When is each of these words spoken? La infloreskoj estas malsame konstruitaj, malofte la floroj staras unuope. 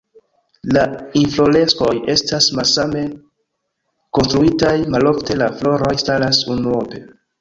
La 0.75 0.83
infloreskoj 1.19 1.91
estas 2.15 2.47
malsame 2.59 3.03
konstruitaj, 4.19 4.75
malofte 4.97 5.37
la 5.43 5.51
floroj 5.61 5.93
staras 6.07 6.41
unuope. 6.57 7.05